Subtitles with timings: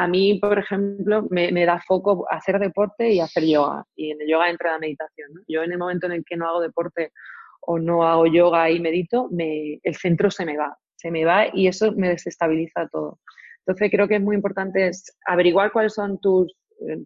[0.00, 3.84] a mí, por ejemplo, me, da foco hacer deporte y hacer yoga.
[3.94, 5.28] Y en el yoga entra la meditación.
[5.46, 7.12] Yo en el momento en el que no hago deporte
[7.60, 11.48] o no hago yoga y medito, me, el centro se me va, se me va
[11.52, 13.18] y eso me desestabiliza todo.
[13.58, 14.90] Entonces creo que es muy importante
[15.26, 16.50] averiguar cuáles son tus,
[16.88, 16.96] eh,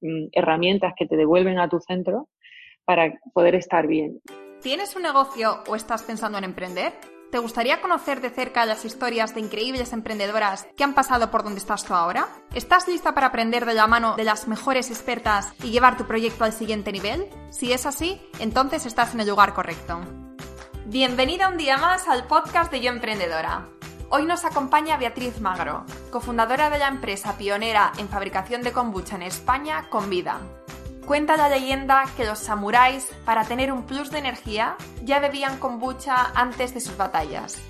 [0.00, 2.28] mm, herramientas que te devuelven a tu centro
[2.84, 4.20] para poder estar bien.
[4.60, 6.92] ¿Tienes un negocio o estás pensando en emprender?
[7.30, 11.60] ¿Te gustaría conocer de cerca las historias de increíbles emprendedoras que han pasado por donde
[11.60, 12.28] estás tú ahora?
[12.54, 16.42] ¿Estás lista para aprender de la mano de las mejores expertas y llevar tu proyecto
[16.42, 17.28] al siguiente nivel?
[17.50, 20.00] Si es así, entonces estás en el lugar correcto.
[20.86, 23.68] Bienvenida un día más al podcast de Yo Emprendedora.
[24.08, 29.22] Hoy nos acompaña Beatriz Magro, cofundadora de la empresa pionera en fabricación de kombucha en
[29.22, 30.40] España, Convida.
[31.06, 36.30] Cuenta la leyenda que los samuráis, para tener un plus de energía, ya bebían kombucha
[36.34, 37.60] antes de sus batallas.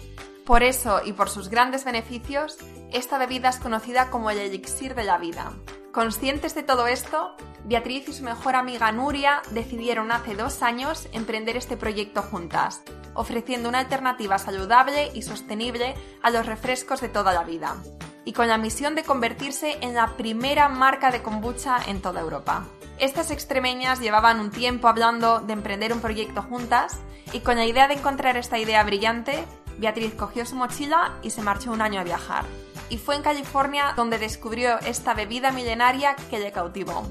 [0.44, 2.58] Por eso y por sus grandes beneficios,
[2.92, 5.52] esta bebida es conocida como el elixir de la vida.
[5.92, 7.34] Conscientes de todo esto,
[7.64, 12.82] Beatriz y su mejor amiga Nuria decidieron hace dos años emprender este proyecto juntas,
[13.15, 17.76] ofreciendo una alternativa saludable y sostenible a los refrescos de toda la vida,
[18.24, 22.66] y con la misión de convertirse en la primera marca de kombucha en toda Europa.
[23.01, 26.98] Estas extremeñas llevaban un tiempo hablando de emprender un proyecto juntas
[27.32, 29.43] y con la idea de encontrar esta idea brillante,
[29.79, 32.45] Beatriz cogió su mochila y se marchó un año a viajar.
[32.90, 37.09] Y fue en California donde descubrió esta bebida milenaria que le cautivó.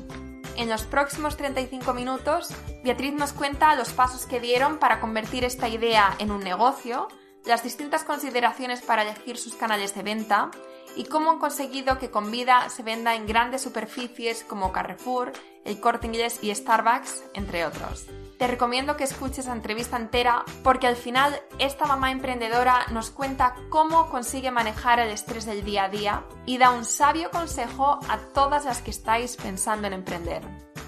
[0.57, 2.49] En los próximos 35 minutos,
[2.83, 7.07] Beatriz nos cuenta los pasos que dieron para convertir esta idea en un negocio,
[7.45, 10.51] las distintas consideraciones para elegir sus canales de venta
[10.95, 15.31] y cómo han conseguido que con vida se venda en grandes superficies como Carrefour,
[15.65, 18.07] el Corte Inglés y Starbucks, entre otros.
[18.37, 23.55] Te recomiendo que escuches la entrevista entera porque al final esta mamá emprendedora nos cuenta
[23.69, 28.17] cómo consigue manejar el estrés del día a día y da un sabio consejo a
[28.33, 30.41] todas las que estáis pensando en emprender.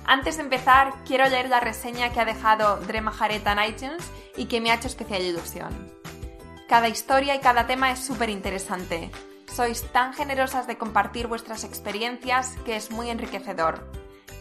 [0.06, 4.04] Antes de empezar, quiero leer la reseña que ha dejado Dre Majareta en iTunes
[4.36, 5.92] y que me ha hecho especial ilusión.
[6.68, 9.12] Cada historia y cada tema es súper interesante.
[9.52, 13.86] Sois tan generosas de compartir vuestras experiencias que es muy enriquecedor.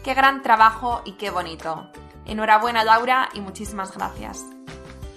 [0.05, 1.91] Qué gran trabajo y qué bonito.
[2.25, 4.45] Enhorabuena Laura y muchísimas gracias.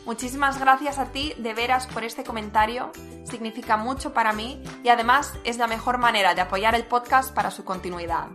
[0.04, 2.90] Muchísimas gracias a ti de veras por este comentario,
[3.22, 7.52] significa mucho para mí y además es la mejor manera de apoyar el podcast para
[7.52, 8.28] su continuidad.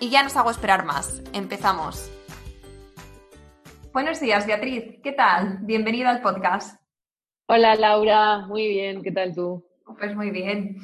[0.00, 2.10] Y ya nos hago esperar más, empezamos.
[3.92, 5.60] Buenos días Beatriz, ¿qué tal?
[5.62, 6.82] Bienvenida al podcast.
[7.46, 9.64] Hola Laura, muy bien, ¿qué tal tú?
[9.86, 10.76] Pues muy bien.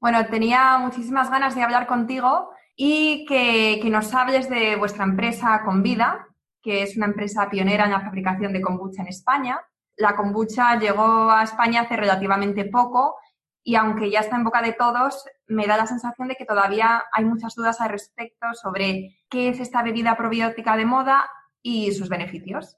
[0.00, 6.26] Bueno, tenía muchísimas ganas de hablar contigo y que, nos hables de vuestra empresa Convida,
[6.60, 9.60] que es una empresa pionera en la fabricación de kombucha en España.
[9.96, 13.16] La kombucha llegó a España hace relativamente poco
[13.62, 17.04] y aunque ya está en boca de todos, me da la sensación de que todavía
[17.12, 21.30] hay muchas dudas al respecto sobre qué es esta bebida probiótica de moda
[21.62, 22.76] y sus beneficios.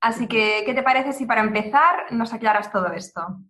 [0.00, 3.40] Así que, ¿qué te parece si para empezar nos aclaras todo esto?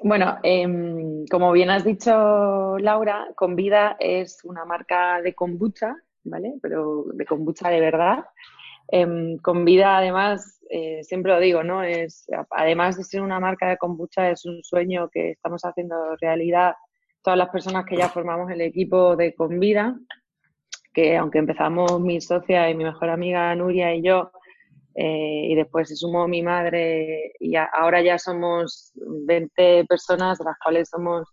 [0.00, 6.54] Bueno, em, como bien has dicho, Laura, Convida es una marca de kombucha, ¿vale?
[6.62, 8.24] Pero de kombucha de verdad.
[8.92, 11.82] Eh, Convida, además, eh, siempre lo digo, ¿no?
[11.82, 16.74] Es, además de ser una marca de kombucha, es un sueño que estamos haciendo realidad
[17.22, 19.98] todas las personas que ya formamos el equipo de Convida,
[20.94, 24.30] que aunque empezamos mi socia y mi mejor amiga Nuria y yo,
[25.00, 28.92] eh, y después se sumó mi madre y ahora ya somos
[29.26, 31.28] 20 personas, de las cuales somos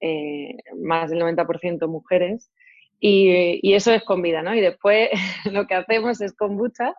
[0.00, 2.50] eh, más del 90% mujeres.
[3.00, 4.54] Y, eso es con vida, ¿no?
[4.54, 5.10] Y después
[5.52, 6.94] lo que hacemos es kombucha,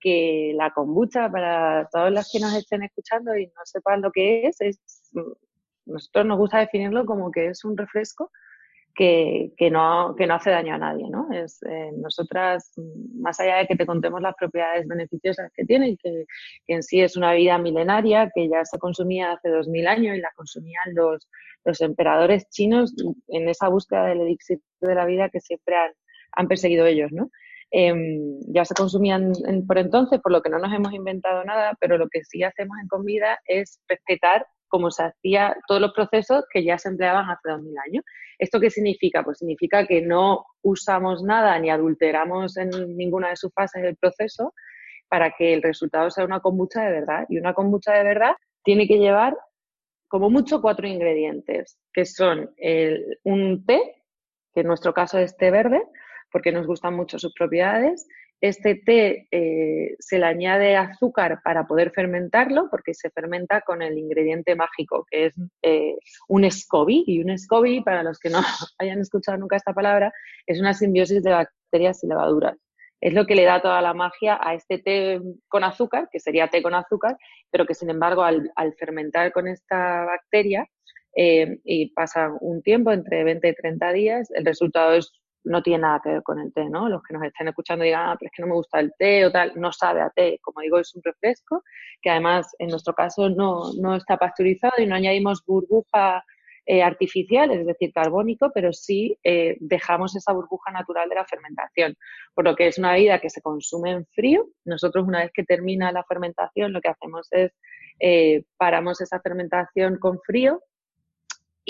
[0.00, 4.46] que la kombucha, para todos los que nos estén escuchando y no sepan lo que
[4.46, 4.78] es, es
[5.86, 8.30] nosotros nos gusta definirlo como que es un refresco
[8.98, 11.28] que, no, que no hace daño a nadie, ¿no?
[11.32, 12.72] Es, eh, nosotras,
[13.14, 16.24] más allá de que te contemos las propiedades beneficiosas que tiene, que,
[16.66, 20.16] que, en sí es una vida milenaria, que ya se consumía hace dos mil años
[20.16, 21.28] y la consumían los,
[21.64, 22.92] los emperadores chinos
[23.28, 25.92] en esa búsqueda del elixir de la vida que siempre han,
[26.32, 27.30] han perseguido ellos, ¿no?
[27.70, 29.32] Em, ya se consumían
[29.66, 32.76] por entonces, por lo que no nos hemos inventado nada, pero lo que sí hacemos
[32.82, 37.50] en comida es respetar como se hacía todos los procesos que ya se empleaban hace
[37.50, 38.04] dos mil años.
[38.38, 39.22] ¿Esto qué significa?
[39.24, 44.54] Pues significa que no usamos nada ni adulteramos en ninguna de sus fases del proceso
[45.08, 47.26] para que el resultado sea una kombucha de verdad.
[47.28, 48.32] Y una kombucha de verdad
[48.62, 49.36] tiene que llevar
[50.06, 52.50] como mucho cuatro ingredientes, que son
[53.24, 54.02] un té,
[54.54, 55.82] que en nuestro caso es té verde,
[56.30, 58.06] porque nos gustan mucho sus propiedades,
[58.40, 63.98] este té eh, se le añade azúcar para poder fermentarlo, porque se fermenta con el
[63.98, 65.96] ingrediente mágico, que es eh,
[66.28, 67.04] un SCOBY.
[67.06, 68.38] Y un SCOBY, para los que no
[68.78, 70.12] hayan escuchado nunca esta palabra,
[70.46, 72.56] es una simbiosis de bacterias y levaduras.
[73.00, 76.48] Es lo que le da toda la magia a este té con azúcar, que sería
[76.48, 77.16] té con azúcar,
[77.50, 80.66] pero que sin embargo al, fermentar con esta bacteria
[81.16, 85.12] eh, y pasa un tiempo, entre 20 y 30 días, el resultado es
[85.44, 86.88] no tiene nada que ver con el té, ¿no?
[86.88, 89.24] Los que nos estén escuchando digan, ah, pero es que no me gusta el té
[89.26, 90.38] o tal, no sabe a té.
[90.42, 91.62] Como digo, es un refresco
[92.02, 96.24] que además en nuestro caso no, no está pasteurizado y no añadimos burbuja
[96.66, 101.96] eh, artificial, es decir, carbónico, pero sí eh, dejamos esa burbuja natural de la fermentación.
[102.34, 104.46] Por lo que es una bebida que se consume en frío.
[104.66, 107.52] Nosotros una vez que termina la fermentación lo que hacemos es
[108.00, 110.60] eh, paramos esa fermentación con frío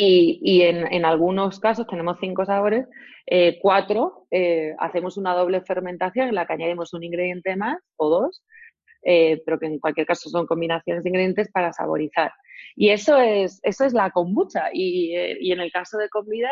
[0.00, 2.86] y, en, algunos casos tenemos cinco sabores,
[3.26, 8.08] eh, cuatro eh, hacemos una doble fermentación en la que añadimos un ingrediente más o
[8.08, 8.44] dos,
[9.02, 12.30] eh, pero que en cualquier caso son combinaciones de ingredientes para saborizar.
[12.76, 14.68] Y eso es, eso es la kombucha.
[14.72, 16.50] Y, en el caso de comida,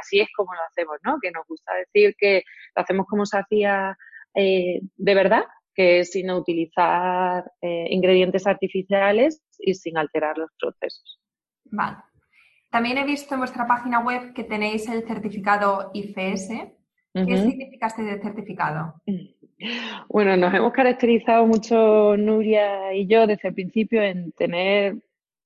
[0.00, 1.18] así es como lo hacemos, ¿no?
[1.20, 2.42] Que nos gusta decir que
[2.74, 3.96] lo hacemos como se hacía
[4.34, 5.44] de verdad,
[5.74, 11.20] que es sin utilizar ingredientes artificiales y sin alterar los procesos.
[11.64, 11.96] Vale.
[12.76, 16.50] También he visto en vuestra página web que tenéis el certificado IFS.
[17.14, 19.00] ¿Qué significa este certificado?
[20.10, 24.98] Bueno, nos hemos caracterizado mucho Nuria y yo desde el principio en tener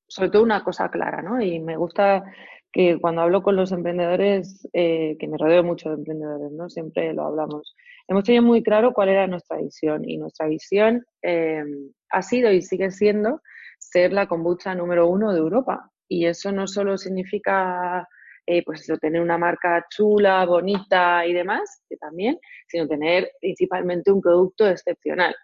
[0.09, 1.41] sobre todo una cosa clara, ¿no?
[1.41, 2.25] Y me gusta
[2.73, 6.69] que cuando hablo con los emprendedores, eh, que me rodeo mucho de emprendedores, ¿no?
[6.69, 7.77] Siempre lo hablamos.
[8.09, 11.63] Hemos tenido muy claro cuál era nuestra visión y nuestra visión eh,
[12.09, 13.41] ha sido y sigue siendo
[13.79, 15.93] ser la kombucha número uno de Europa.
[16.11, 18.07] Y eso no solo significa
[18.45, 22.37] eh, pues tener una marca chula, bonita y demás, que también,
[22.67, 25.35] sino tener principalmente un producto excepcional.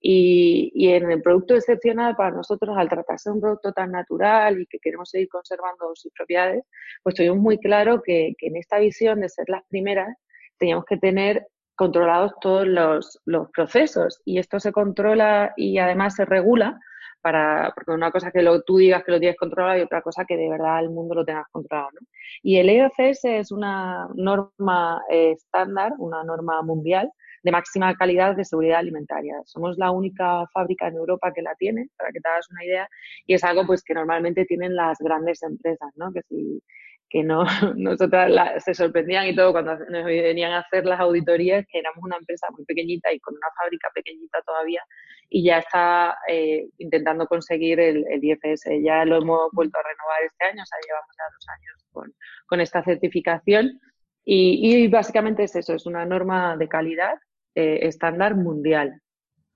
[0.00, 4.60] Y, y, en el producto excepcional, para nosotros, al tratarse de un producto tan natural
[4.60, 6.64] y que queremos seguir conservando sus propiedades,
[7.02, 10.16] pues tuvimos muy claro que, que en esta visión de ser las primeras,
[10.58, 14.22] teníamos que tener controlados todos los, los procesos.
[14.24, 16.80] Y esto se controla y además se regula
[17.24, 20.26] para, porque una cosa que lo, tú digas que lo tienes controlado y otra cosa
[20.26, 21.88] que de verdad el mundo lo tengas controlado.
[21.94, 22.06] ¿no?
[22.42, 27.10] Y el EOCS es una norma eh, estándar, una norma mundial
[27.42, 29.36] de máxima calidad de seguridad alimentaria.
[29.46, 32.88] Somos la única fábrica en Europa que la tiene, para que te hagas una idea,
[33.26, 36.12] y es algo pues que normalmente tienen las grandes empresas, ¿no?
[36.12, 36.62] Que si
[37.08, 37.44] que no,
[37.76, 42.16] nosotras se sorprendían y todo cuando nos venían a hacer las auditorías, que éramos una
[42.16, 44.82] empresa muy pequeñita y con una fábrica pequeñita todavía,
[45.28, 48.64] y ya está eh, intentando conseguir el, el, IFS.
[48.82, 52.14] Ya lo hemos vuelto a renovar este año, o sea, llevamos ya dos años con,
[52.46, 53.80] con esta certificación.
[54.26, 57.14] Y, y, básicamente es eso, es una norma de calidad
[57.54, 59.00] eh, estándar mundial.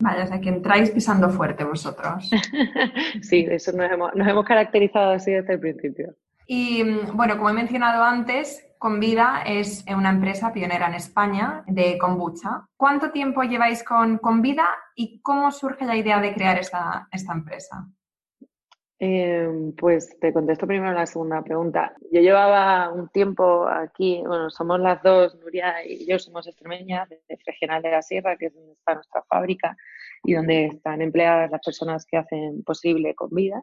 [0.01, 2.31] Vale, o sea que entráis pisando fuerte vosotros.
[3.23, 6.15] sí, eso nos hemos, nos hemos caracterizado así desde el principio.
[6.51, 12.67] Y bueno, como he mencionado antes, Convida es una empresa pionera en España de kombucha.
[12.75, 17.87] ¿Cuánto tiempo lleváis con Convida y cómo surge la idea de crear esta, empresa?
[18.99, 21.93] Em, pues te contesto primero la segunda pregunta.
[22.11, 27.21] Yo llevaba un tiempo aquí, bueno, somos las dos, Nuria y yo somos extremeñas, de
[27.45, 29.77] Regional de la Sierra, que es donde está nuestra fábrica
[30.25, 33.63] y donde están empleadas las personas que hacen posible Convida.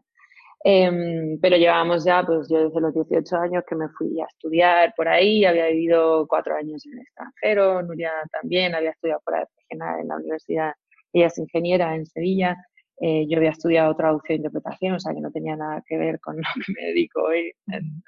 [0.64, 4.94] Em, pero llevábamos ya, pues yo desde los 18 años que me fui a estudiar
[4.96, 9.44] por ahí, había vivido cuatro años en el extranjero, Nuria también había estudiado por ahí
[9.70, 10.74] en la universidad,
[11.14, 12.58] ella es ingeniera en Sevilla,
[13.02, 16.20] eh, yo había estudiado traducción e interpretación, o sea que no tenía nada que ver
[16.20, 18.04] con lo que me dedico hoy en,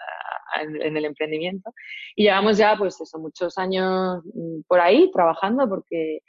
[0.81, 1.73] en el emprendimiento.
[2.15, 6.19] Y llevamos ya, pues eso, muchos años mm, por ahí trabajando porque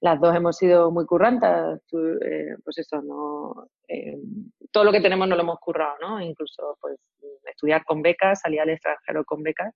[0.00, 4.16] las dos hemos sido muy currantas, eh, pues eso, no, eh,
[4.70, 6.20] todo lo que tenemos no lo hemos currado, ¿no?
[6.20, 6.98] Incluso pues
[7.44, 9.74] estudiar con becas, salir al extranjero con becas.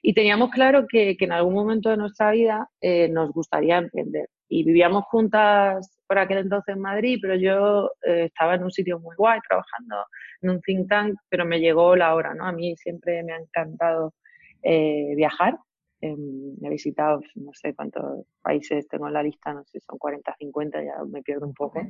[0.00, 4.28] Y teníamos claro que, que en algún momento de nuestra vida eh, nos gustaría emprender.
[4.48, 9.14] Y vivíamos juntas por aquel entonces en Madrid, pero yo estaba en un sitio muy
[9.16, 10.06] guay trabajando
[10.40, 12.46] en un think tank, pero me llegó la hora, ¿no?
[12.46, 14.14] A mí siempre me ha encantado
[14.62, 15.58] viajar
[16.00, 20.32] Em, he visitado no sé cuántos países tengo en la lista, no sé, son 40,
[20.38, 21.80] 50, ya me pierdo un poco.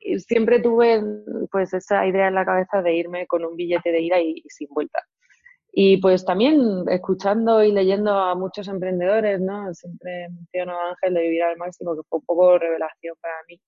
[0.00, 1.00] Y siempre tuve
[1.52, 4.68] pues esa idea en la cabeza de irme con un billete de ida y, sin
[4.70, 5.00] vuelta.
[5.72, 9.72] Y pues también escuchando y leyendo a muchos emprendedores, ¿no?
[9.74, 13.60] Siempre menciono a Ángel de Vivir al Máximo, que fue un poco revelación para mí.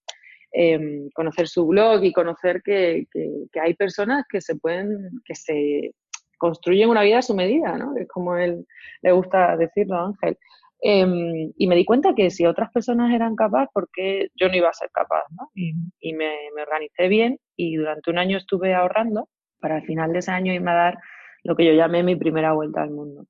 [0.53, 5.35] Em, conocer su blog y conocer que, que, que, hay personas que se pueden, que
[5.35, 5.93] se
[6.37, 7.97] construyen una vida a su medida, ¿no?
[7.97, 8.67] Es como él
[9.03, 10.39] le gusta decirlo, Ángel.
[10.81, 14.69] Em, y me di cuenta que si otras personas eran capaces, porque yo no iba
[14.69, 15.51] a ser capaz, ¿no?
[15.55, 19.29] Y, me, me, organicé bien y durante un año estuve ahorrando
[19.61, 20.99] para al final de ese año irme a dar
[21.45, 23.27] lo que yo llamé mi primera vuelta al mundo.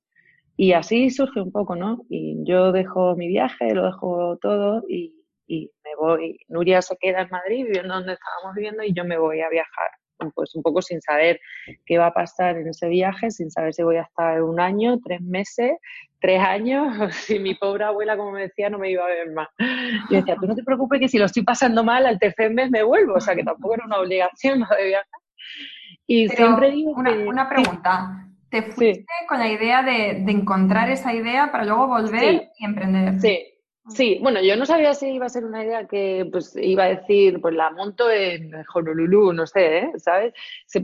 [0.57, 2.03] Y así surge un poco, ¿no?
[2.09, 5.13] Y yo dejo mi viaje, lo dejo todo y,
[5.47, 6.39] y me voy.
[6.49, 9.91] Nuria se queda en Madrid viviendo donde estábamos viviendo y yo me voy a viajar
[10.33, 11.39] pues un poco sin saber
[11.85, 14.99] qué va a pasar en ese viaje, sin saber si voy a estar un año,
[15.03, 15.71] tres meses,
[16.19, 19.47] tres años, si mi pobre abuela, como me decía, no me iba a ver más.
[20.09, 22.69] Yo decía, tú no te preocupes que si lo estoy pasando mal, al tercer mes
[22.69, 25.07] me vuelvo, o sea que tampoco era una obligación de viajar.
[26.07, 28.23] Y siempre digo una, una pregunta.
[28.49, 33.19] ¿Te fuiste con la idea de, encontrar esa idea para luego volver y emprender?
[33.19, 33.45] Sí,
[33.89, 36.89] Sí, bueno, yo no sabía si iba a ser una idea que pues iba a
[36.89, 39.91] decir, pues la monto en Honolulu, no sé, ¿eh?
[39.97, 40.33] ¿sabes?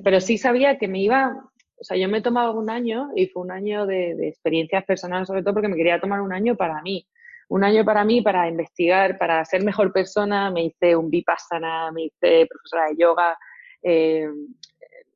[0.04, 1.36] Pero sí sabía que me iba,
[1.78, 5.28] o sea, yo me he tomado un año y fue un año de, experiencias personales,
[5.28, 7.06] sobre todo porque me quería tomar un año para mí.
[7.50, 10.50] Un año para mí para investigar, para ser mejor persona.
[10.50, 13.38] Me hice un vipassana, me hice profesora de yoga,
[13.84, 14.30] eh,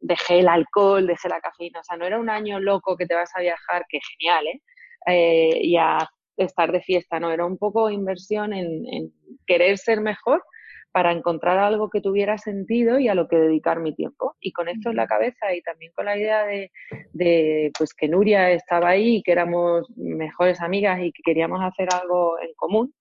[0.01, 1.79] dejé el alcohol, dejé la cafeína.
[1.79, 4.61] O sea, no era un año loco que te vas a viajar, que genial, ¿eh?
[5.07, 7.31] eh y a estar de fiesta, ¿no?
[7.31, 9.11] Era un poco inversión en,
[9.45, 10.43] querer ser mejor
[10.91, 14.35] para encontrar algo que tuviera sentido y a lo que dedicar mi tiempo.
[14.39, 18.51] Y con esto en la cabeza y también con la idea de, pues que Nuria
[18.51, 22.93] estaba ahí y que éramos mejores amigas y que queríamos hacer algo en común,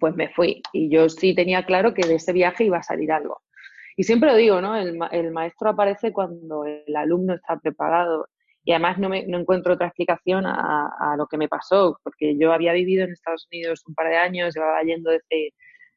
[0.00, 0.62] pues me fui.
[0.72, 3.42] Y yo sí tenía claro que de ese viaje iba a salir algo.
[3.96, 4.76] Y siempre lo digo, ¿no?
[4.76, 8.26] El, el maestro aparece cuando el alumno está preparado
[8.64, 12.36] y además no, me, no encuentro otra explicación a, a, lo que me pasó, porque
[12.38, 15.52] yo había vivido en Estados Unidos un par de años, llevaba yendo desde,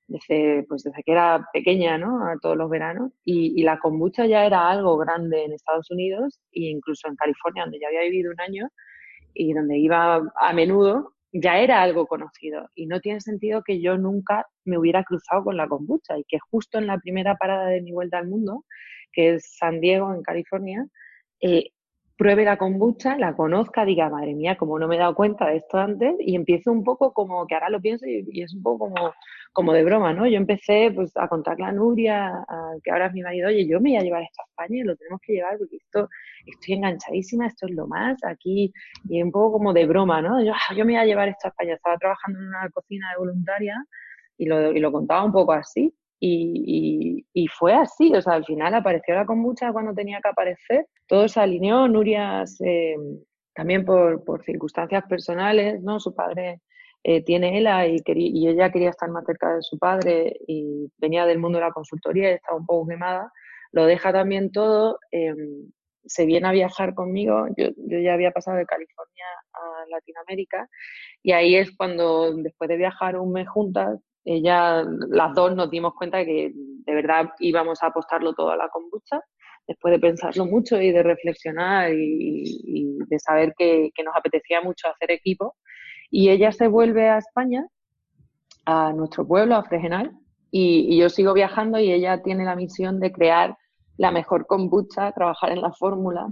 [0.08, 2.28] desde, pues desde que era pequeña, ¿no?
[2.28, 6.40] A todos los veranos, y, y, la kombucha ya era algo grande en Estados Unidos
[6.52, 8.70] e incluso en California, donde ya había vivido un año
[9.34, 12.70] y donde iba a menudo, ya era algo conocido.
[12.76, 16.40] Y no tiene sentido que yo nunca me hubiera cruzado con la kombucha y que
[16.40, 18.66] justo en la primera parada de mi vuelta al mundo,
[19.12, 20.86] que es San Diego, en California,
[21.42, 21.70] eh,
[22.18, 25.58] pruebe la kombucha, la conozca, diga, madre mía, como no me he dado cuenta de
[25.58, 28.90] esto antes, y empiezo un poco como, que ahora lo pienso y, es un poco
[28.90, 29.14] como,
[29.54, 30.26] como de broma, ¿no?
[30.28, 32.44] Yo empecé pues a contarle a Nuria,
[32.84, 34.84] que ahora es mi marido, oye, yo me voy a llevar esto a España y
[34.84, 36.10] lo tenemos que llevar porque esto,
[36.46, 38.74] estoy enganchadísima, esto es lo más, aquí,
[39.08, 40.44] y un poco como de broma, ¿no?
[40.44, 43.12] Yo, ah, yo me voy a llevar esto a España, estaba trabajando en una cocina
[43.12, 43.76] de voluntaria
[44.38, 48.46] y lo, y lo contaba un poco así, y, y, fue así, o sea, al
[48.46, 52.44] final apareció la kombucha cuando tenía que aparecer, todo se alineó, Nuria
[53.54, 56.00] también por, por, circunstancias personales, ¿no?
[56.00, 56.62] Su padre
[57.04, 61.26] eh, tiene ELA y, y, ella quería estar más cerca de su padre y venía
[61.26, 63.32] del mundo de la consultoría y estaba un poco quemada,
[63.72, 65.72] lo deja también todo, em,
[66.06, 70.70] se viene a viajar conmigo, yo, yo ya había pasado de California a Latinoamérica
[71.24, 75.94] y ahí es cuando después de viajar un mes juntas, ella, las dos nos dimos
[75.94, 79.22] cuenta de que de verdad íbamos a apostarlo todo a la kombucha,
[79.66, 85.12] después de pensarlo mucho y de reflexionar y, de saber que, nos apetecía mucho hacer
[85.12, 85.56] equipo.
[86.10, 87.66] Y ella se vuelve a España,
[88.66, 90.12] a nuestro pueblo, a Fregenal,
[90.52, 93.56] y, yo sigo viajando y ella tiene la misión de crear
[93.96, 96.28] la mejor kombucha, trabajar en la fórmula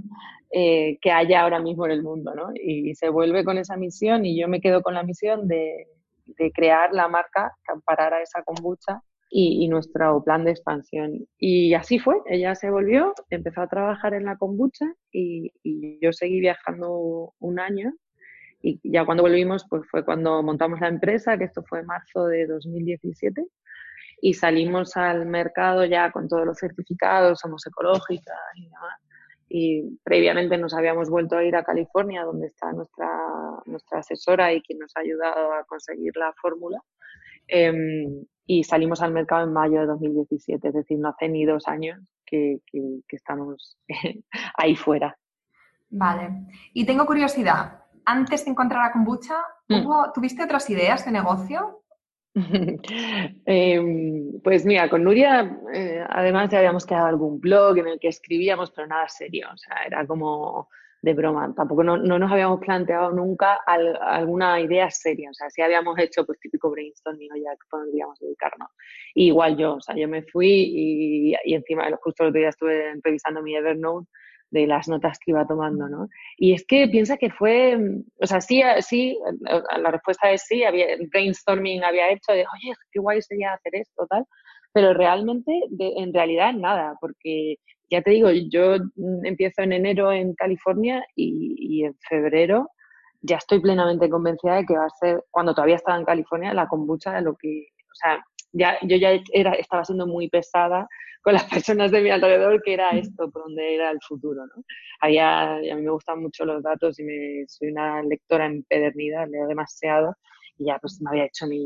[0.51, 2.49] eh, que haya ahora mismo en el mundo, ¿no?
[2.53, 5.87] Y se vuelve con esa misión y yo me quedo con la misión de,
[6.25, 11.27] de crear la marca que amparara esa kombucha y, nuestro plan de expansión.
[11.37, 15.51] Y así fue, ella se volvió, empezó a trabajar en la kombucha y,
[16.01, 17.93] yo seguí viajando un año.
[18.61, 22.47] Y ya cuando volvimos pues fue cuando montamos la empresa, que esto fue marzo de
[22.47, 23.45] 2017
[24.21, 28.95] y salimos al mercado ya con todos los certificados, somos ecológicas y demás
[29.57, 33.09] y previamente nos habíamos vuelto a ir a California, donde está nuestra,
[33.65, 36.77] nuestra asesora y quien nos ha ayudado a conseguir la fórmula.
[37.47, 41.69] Em, y salimos al mercado en mayo de 2017, es decir, no hace ni dos
[41.69, 43.77] años que, que, estamos
[44.57, 45.17] ahí fuera.
[45.89, 46.31] Vale.
[46.73, 49.37] Y tengo curiosidad, antes de encontrar a kombucha,
[49.69, 50.11] mm.
[50.13, 51.84] ¿tuviste otras ideas de negocio?
[53.45, 58.09] Em, pues mira, con Nuria eh, además ya habíamos creado algún blog en el que
[58.09, 60.67] escribíamos, pero nada serio, o sea, era como
[61.01, 61.53] de broma.
[61.55, 66.39] Tampoco no, nos habíamos planteado nunca alguna idea seria, o sea, sí habíamos hecho pues
[66.39, 68.69] típico brainstorming, ya que podríamos dedicarnos.
[69.13, 72.99] igual yo, o sea, yo me fui y, y encima justo el otro día estuve
[73.01, 74.09] revisando mi Evernote
[74.55, 76.07] de las notas que iba tomando, ¿no?
[76.37, 77.77] Y es que piensa que fue,
[78.21, 79.19] o sea, sí, sí,
[79.77, 84.07] la respuesta es sí, había, brainstorming había hecho de, oye, qué guay sería hacer esto,
[84.09, 84.25] tal,
[84.71, 87.57] pero realmente, en realidad, nada, porque
[87.89, 88.77] ya te digo, yo
[89.23, 92.69] empiezo en enero en California y, en febrero
[93.21, 96.67] ya estoy plenamente convencida de que va a ser, cuando todavía estaba en California, la
[96.67, 98.23] kombucha de lo que, o sea,
[98.55, 100.87] ya, yo ya era, estaba siendo muy pesada
[101.21, 104.63] con las personas de mi alrededor, que era esto, por donde era el futuro, ¿no?
[105.01, 109.47] Había, a mí me gustan mucho los datos y me, soy una lectora empedernida, leo
[109.47, 110.15] demasiado,
[110.57, 111.59] y ya pues me había hecho mi,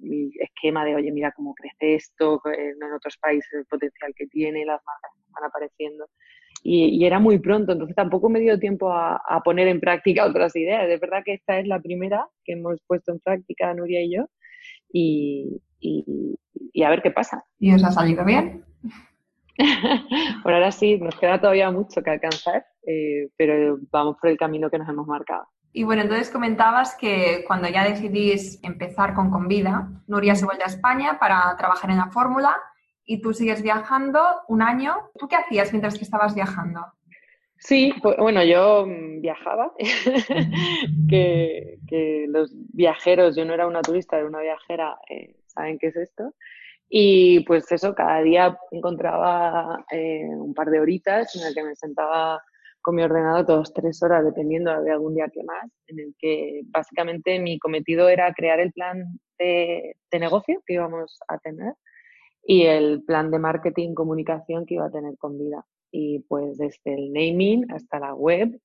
[0.00, 4.66] mi esquema de, oye, mira cómo crece esto, en otros países el potencial que tiene,
[4.66, 6.06] las marcas que están apareciendo.
[6.64, 10.88] Y, era muy pronto, entonces tampoco me dio tiempo a, poner en práctica otras ideas.
[10.88, 14.26] Es verdad que esta es la primera que hemos puesto en práctica Nuria y yo
[14.92, 15.60] y,
[16.84, 17.44] a ver qué pasa.
[17.58, 18.64] ¿Y os ha salido bien?
[20.42, 24.70] por ahora sí, nos queda todavía mucho que alcanzar, eh, pero vamos por el camino
[24.70, 25.46] que nos hemos marcado.
[25.74, 30.66] Y bueno, entonces comentabas que cuando ya decidís empezar con Convida, Nuria se vuelve a
[30.66, 32.56] España para trabajar en la fórmula
[33.04, 34.94] y tú sigues viajando un año.
[35.18, 36.84] ¿Tú qué hacías mientras que estabas viajando?
[37.64, 39.72] Sí, pues, bueno, yo mm, viajaba,
[41.08, 41.78] que,
[42.28, 46.34] los viajeros, yo no era una turista, era una viajera, eh, saben qué es esto.
[46.88, 51.76] Y pues eso, cada día encontraba eh, un par de horitas en el que me
[51.76, 52.42] sentaba
[52.82, 56.62] con mi ordenador todos tres horas, dependiendo de algún día que más, en el que
[56.66, 59.04] básicamente mi cometido era crear el plan
[59.38, 61.74] de, de negocio que íbamos a tener
[62.44, 65.64] y el plan de marketing, comunicación que iba a tener con vida.
[65.92, 68.58] Y pues desde el naming hasta la web,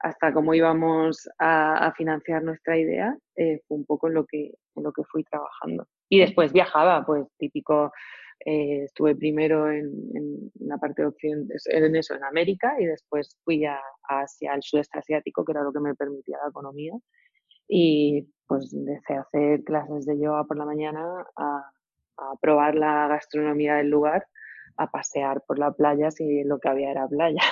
[0.00, 4.82] hasta cómo íbamos a, financiar nuestra idea, eh, fue un poco en lo, que, en
[4.82, 5.86] lo que fui trabajando.
[6.08, 7.92] Y después viajaba, pues típico,
[8.46, 11.12] eh, estuve primero en, en, la parte de
[11.66, 15.72] en eso, en América, y después fui a, Asia, al sudeste asiático, que era lo
[15.72, 16.94] que me permitía la economía.
[17.66, 21.70] Y pues desde hacer clases de yoga por la mañana a
[22.18, 24.26] a probar la gastronomía del lugar,
[24.78, 27.42] a pasear por la playa si lo que había era playa.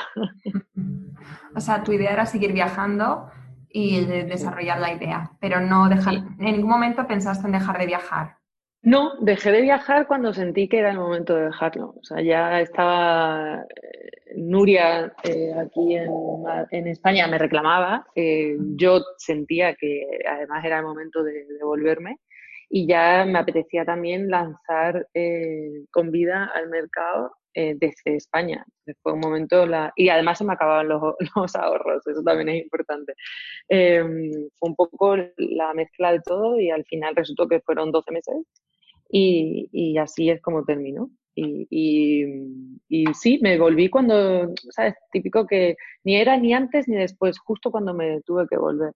[1.55, 3.29] o sea, tu idea era seguir viajando
[3.69, 8.37] y desarrollar la idea, pero no dejar, en ningún momento pensaste en dejar de viajar.
[8.83, 11.95] No, dejé de viajar cuando sentí que era el momento de dejarlo.
[12.01, 18.07] O sea, ya estaba eh, Nuria eh, aquí en, España, me reclamaba.
[18.15, 22.21] Eh, yo sentía que además era el momento de, de volverme
[22.69, 28.65] y ya me apetecía también lanzar eh, con vida al mercado eh, desde España.
[29.03, 29.93] Fue un momento, la...
[29.97, 31.03] y además se me acababan los,
[31.37, 33.15] los ahorros, eso también es importante.
[33.69, 38.13] Em, fue un poco la mezcla de todo y al final resultó que fueron 12
[38.13, 38.37] meses
[39.09, 41.11] y, y así es como terminó.
[41.35, 42.25] Y, y,
[42.89, 44.95] y, sí, me volví cuando, ¿sabes?
[45.13, 48.93] Típico que ni era ni antes ni después, justo cuando me tuve que volver.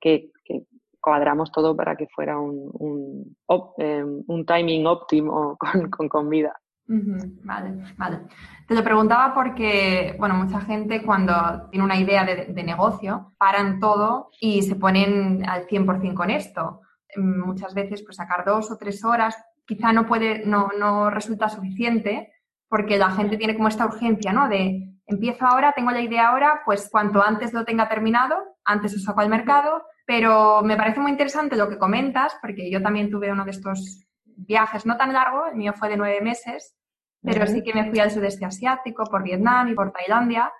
[0.00, 0.62] Que, que
[1.02, 3.36] cuadramos todo para que fuera un, un,
[3.78, 6.58] em, un timing óptimo con, con comida.
[6.84, 8.20] Vale, vale.
[8.66, 13.80] Te lo preguntaba porque, bueno, mucha gente cuando tiene una idea de, de negocio, paran
[13.80, 16.80] todo y se ponen al 100% con esto.
[17.16, 19.36] Muchas veces, pues sacar dos o tres horas
[19.66, 22.32] quizá no puede, no, no resulta suficiente
[22.68, 24.48] porque la gente tiene como esta urgencia, ¿no?
[24.48, 28.98] De empiezo ahora, tengo la idea ahora, pues cuanto antes lo tenga terminado, antes lo
[28.98, 29.82] saco al mercado,
[30.12, 34.04] pero me parece muy interesante lo que comentas, porque yo también tuve uno de estos
[34.26, 36.76] viajes no tan largo, el mío fue de nueve meses,
[37.22, 40.52] pero sí que me fui al sudeste asiático, por Vietnam y por Tailandia.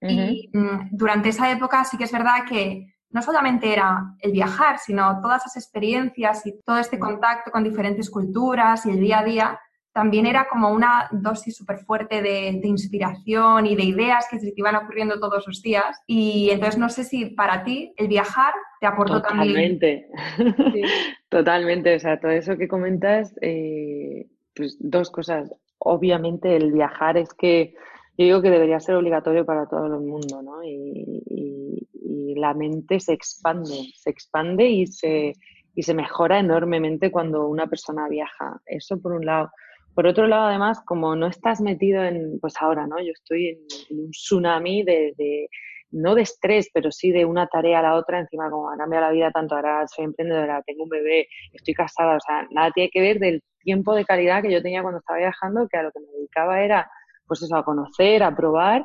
[0.00, 4.78] Y mm, durante esa época sí que es verdad que no solamente era el viajar,
[4.78, 9.24] sino todas esas experiencias y todo este contacto con diferentes culturas y el día a
[9.24, 9.60] día
[9.94, 14.54] también era como una dosis súper fuerte de, inspiración y de ideas que se te
[14.56, 16.02] iban ocurriendo todos los días.
[16.08, 19.78] Y entonces no sé si para ti el viajar te aportó también.
[19.78, 20.08] Totalmente.
[21.28, 21.94] Totalmente.
[21.94, 25.54] O sea, todo eso que comentas, eh, pues dos cosas.
[25.78, 27.76] Obviamente el viajar es que
[28.18, 30.64] yo digo que debería ser obligatorio para todo el mundo, ¿no?
[30.64, 35.34] Y, y la mente se expande, se expande y se,
[35.72, 38.60] y se mejora enormemente cuando una persona viaja.
[38.66, 39.50] Eso por un lado.
[39.94, 42.98] Por otro lado, además, como no estás metido en, pues ahora, ¿no?
[42.98, 43.48] Yo estoy
[43.90, 45.48] en, un tsunami de,
[45.92, 49.06] no de estrés, pero sí de una tarea a la otra, encima como ha cambiado
[49.06, 52.90] la vida tanto, ahora soy emprendedora, tengo un bebé, estoy casada, o sea, nada tiene
[52.90, 55.92] que ver del tiempo de calidad que yo tenía cuando estaba viajando, que a lo
[55.92, 56.90] que me dedicaba era,
[57.26, 58.84] pues eso, a conocer, a probar,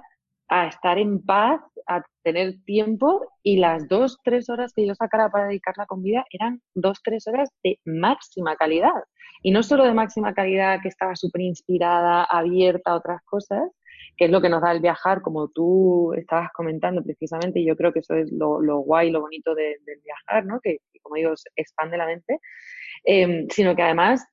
[0.50, 5.30] a estar en paz, a tener tiempo y las dos, tres horas que yo sacara
[5.30, 9.04] para dedicar la comida eran dos, tres horas de máxima calidad.
[9.42, 13.62] Y no solo de máxima calidad que estaba súper inspirada, abierta a otras cosas,
[14.18, 17.78] que es lo que nos da el viajar, como tú estabas comentando precisamente, y yo
[17.78, 20.60] creo que eso es lo, lo guay, lo bonito del viajar, ¿no?
[20.62, 22.40] Que, como digo, expande la mente,
[23.06, 24.26] em, sino que además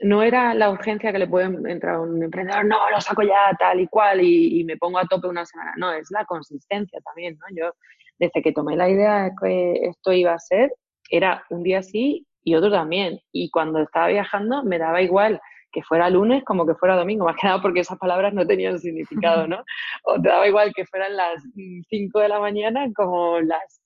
[0.00, 3.54] no era la urgencia que le puede entrar a un emprendedor, no, lo saco ya
[3.58, 5.74] tal y cual y, y, me pongo a tope una semana.
[5.76, 7.46] No, es la consistencia también, ¿no?
[7.54, 7.72] Yo
[8.18, 10.72] desde que tomé la idea de que esto iba a ser,
[11.10, 13.18] era un día sí y otro también.
[13.32, 15.40] Y cuando estaba viajando me daba igual
[15.72, 18.78] que fuera lunes como que fuera domingo, más que nada porque esas palabras no tenían
[18.78, 19.64] significado, ¿no?
[20.04, 21.42] O te daba igual que fueran las
[21.88, 23.80] 5 de la mañana como las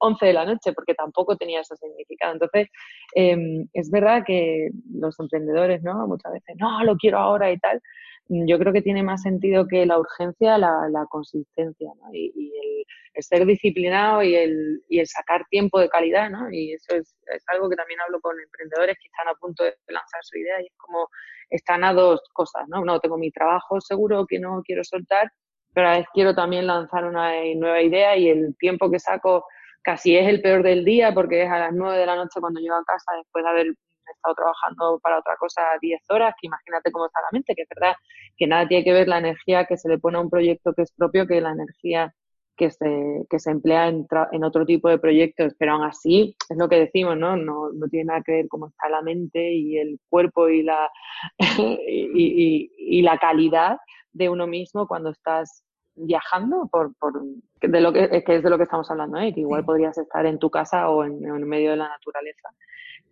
[0.00, 2.34] 11 de la noche, porque tampoco tenía ese significado.
[2.34, 2.68] Entonces,
[3.14, 6.06] em, es verdad que los emprendedores, ¿no?
[6.06, 7.80] Muchas veces, no, lo quiero ahora y tal.
[8.28, 12.12] Yo creo que tiene más sentido que la urgencia, la, la consistencia, ¿no?
[12.12, 16.50] Y, y el, el, ser disciplinado y el, y el sacar tiempo de calidad, ¿no?
[16.50, 19.76] Y eso es, es, algo que también hablo con emprendedores que están a punto de
[19.88, 21.08] lanzar su idea y es como
[21.50, 22.84] están a dos cosas, ¿no?
[22.84, 25.30] No, tengo mi trabajo seguro que no quiero soltar,
[25.72, 29.44] pero a la vez quiero también lanzar una nueva idea y el tiempo que saco
[29.86, 32.58] casi es el peor del día porque es a las 9 de la noche cuando
[32.58, 33.66] llego a casa después de haber
[34.12, 37.68] estado trabajando para otra cosa 10 horas, que imagínate cómo está la mente, que es
[37.68, 37.94] verdad
[38.36, 40.82] que nada tiene que ver la energía que se le pone a un proyecto que
[40.82, 42.12] es propio que la energía
[42.56, 46.56] que se, que se emplea en, en otro tipo de proyectos, pero aún así es
[46.56, 47.36] lo que decimos, ¿no?
[47.36, 50.90] No, no tiene nada que ver cómo está la mente y el cuerpo y la,
[51.86, 53.78] y, y la calidad
[54.12, 55.65] de uno mismo cuando estás
[55.96, 57.22] viajando por, por
[57.60, 59.32] de lo que, que, es de lo que estamos hablando, ¿eh?
[59.34, 59.66] que igual sí.
[59.66, 62.50] podrías estar en tu casa o en, en, medio de la naturaleza,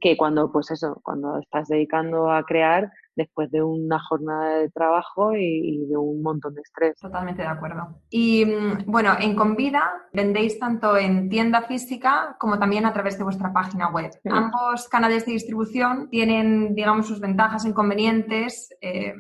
[0.01, 5.35] que cuando, pues eso, cuando estás dedicando a crear después de una jornada de trabajo
[5.35, 6.99] y, y de un montón de estrés.
[6.99, 8.01] Totalmente de acuerdo.
[8.11, 13.25] Y mm, bueno, en Convida vendéis tanto en tienda física como también a través de
[13.25, 14.11] vuestra página web.
[14.13, 14.29] Sí.
[14.31, 19.15] Ambos canales de distribución tienen, digamos, sus ventajas e inconvenientes eh,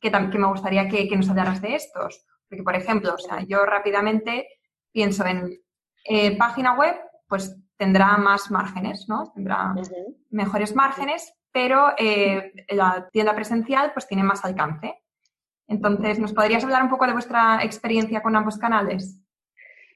[0.00, 2.24] que, que, me gustaría que, que nos hablaras de estos.
[2.50, 4.48] Porque, por ejemplo, o sea, yo rápidamente
[4.92, 5.56] pienso en
[6.04, 6.96] eh, página web,
[7.28, 9.32] pues tendrá más márgenes, ¿no?
[9.32, 10.16] Tendrá uh -huh.
[10.30, 14.94] mejores márgenes, pero eh, la tienda presencial pues tiene más alcance.
[15.68, 19.20] Entonces, ¿nos podrías hablar un poco de vuestra experiencia con ambos canales?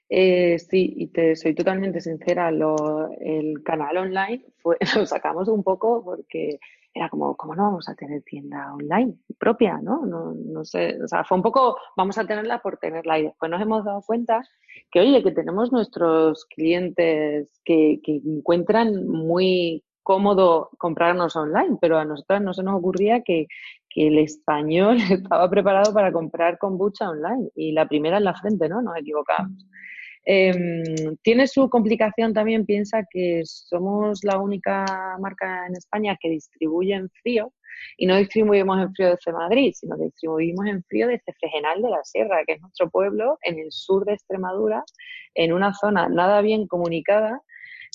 [0.08, 5.64] Eh, sí, y te soy totalmente sincera, lo, el canal online fue, lo sacamos un
[5.64, 6.60] poco porque
[6.94, 9.78] era como, ¿cómo no vamos a tener tienda online propia?
[9.82, 10.06] ¿no?
[10.06, 13.50] No, no sé, o sea, fue un poco, vamos a tenerla por tenerla y después
[13.50, 14.42] nos hemos dado cuenta
[14.92, 22.04] que, oye, que tenemos nuestros clientes que, que encuentran muy cómodo comprarnos online, pero a
[22.04, 23.48] nosotros no se nos ocurría que,
[23.88, 28.68] que, el español estaba preparado para comprar kombucha online y la primera en la frente,
[28.68, 28.82] ¿no?
[28.82, 29.66] Nos equivocamos.
[30.26, 30.52] Eh,
[31.22, 37.10] tiene su complicación también, piensa que somos la única marca en España que distribuye en
[37.22, 37.52] frío
[37.98, 41.90] y no distribuimos en frío desde Madrid, sino que distribuimos en frío desde Fregenal de
[41.90, 44.84] la Sierra, que es nuestro pueblo en el sur de Extremadura,
[45.34, 47.42] en una zona nada bien comunicada.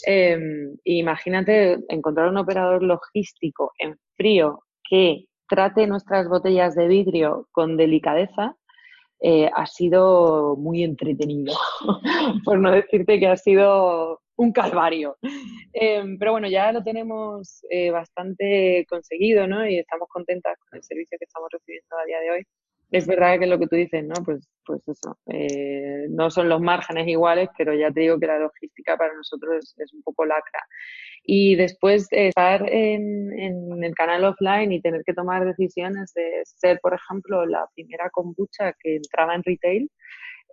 [0.05, 0.37] Eh,
[0.83, 8.55] imagínate encontrar un operador logístico en frío que trate nuestras botellas de vidrio con delicadeza
[9.21, 11.53] eh, ha sido muy entretenido,
[12.45, 15.17] por no decirte que ha sido un calvario.
[15.73, 19.67] Eh, pero bueno, ya lo tenemos eh, bastante conseguido, ¿no?
[19.67, 22.43] Y estamos contentas con el servicio que estamos recibiendo a día de hoy.
[22.91, 24.15] Es verdad que lo que tú dices, ¿no?
[24.25, 28.39] Pues, pues eso, eh, no son los márgenes iguales, pero ya te digo que la
[28.39, 30.59] logística para nosotros es, es un poco lacra.
[31.23, 36.41] Y después de estar en, en, el canal offline y tener que tomar decisiones de
[36.43, 39.91] ser, por ejemplo, la primera kombucha que entraba en retail,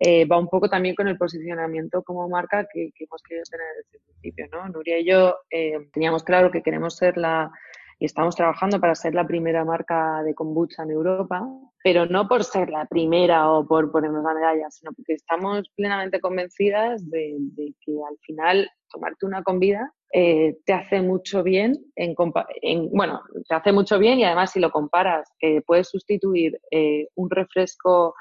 [0.00, 3.66] eh, va un poco también con el posicionamiento como marca que, que hemos querido tener
[3.78, 4.68] desde el principio, ¿no?
[4.68, 7.50] Nuria y yo eh, teníamos claro que queremos ser la,
[7.98, 11.46] y estamos trabajando para ser la primera marca de kombucha en Europa,
[11.82, 16.20] pero no por ser la primera o por ponernos la medalla, sino porque estamos plenamente
[16.20, 22.14] convencidas de, que al final tomarte una convida eh, te hace mucho bien, en,
[22.62, 27.08] en, bueno, te hace mucho bien y además si lo comparas, eh, puedes sustituir eh,
[27.14, 28.14] un refresco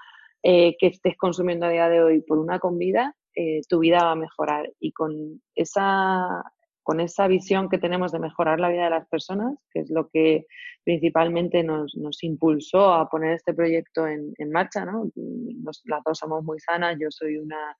[0.47, 4.11] eh, que estés consumiendo a día de hoy por una convida, eh, tu vida va
[4.11, 4.71] a mejorar.
[4.79, 6.43] Y con esa,
[6.85, 10.07] con esa visión que tenemos de mejorar la vida de las personas, que es lo
[10.07, 10.45] que
[10.83, 15.09] principalmente nos, nos impulsó a poner este proyecto en, en marcha, ¿no?
[15.15, 17.75] Nos, las dos somos muy sanas, yo soy una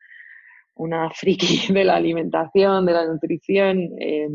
[0.78, 4.28] una friki de la alimentación, de la nutrición, eh,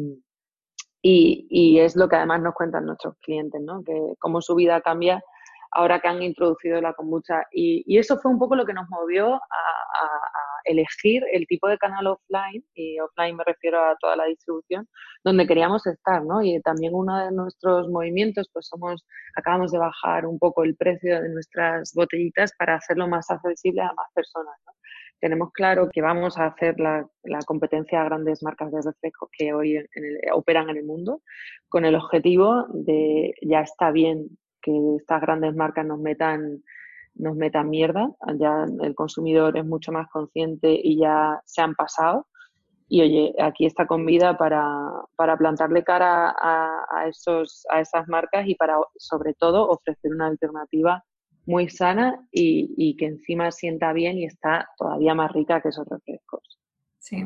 [1.03, 3.83] y, y, es lo que además nos cuentan nuestros clientes, ¿no?
[3.83, 5.23] Que cómo su vida cambia
[5.73, 7.45] ahora que han introducido la kombucha.
[7.53, 11.47] Y, y eso fue un poco lo que nos movió a, a, a, elegir el
[11.47, 14.89] tipo de canal offline, y offline me refiero a toda la distribución,
[15.25, 16.43] donde queríamos estar, ¿no?
[16.43, 21.21] Y también uno de nuestros movimientos, pues somos, acabamos de bajar un poco el precio
[21.23, 24.57] de nuestras botellitas para hacerlo más accesible a más personas,
[25.21, 27.07] tenemos claro que vamos a hacer la,
[27.47, 29.77] competencia a grandes marcas de refrescos que hoy
[30.33, 31.21] operan en el mundo,
[31.69, 36.63] con el objetivo de ya está bien que estas grandes marcas nos metan
[37.15, 38.11] nos metan mierda.
[38.39, 42.27] Ya el consumidor es mucho más consciente y ya se han pasado.
[42.89, 48.49] Y oye, aquí está con vida para, para plantarle cara a, esos, a esas marcas
[48.49, 51.05] y para, sobre todo, ofrecer una alternativa
[51.47, 55.87] muy sana y, y que encima sienta bien y está todavía más rica que esos
[55.89, 56.59] refrescos.
[56.99, 57.25] Sí.